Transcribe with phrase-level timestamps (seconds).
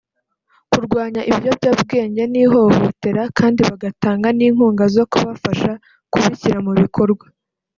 [0.71, 5.71] kurwanya ibiyobyabwenge n’ihohotera kandi bagatanga n’inkunga zo kubafasha
[6.11, 7.25] kubishyira mu bikorwa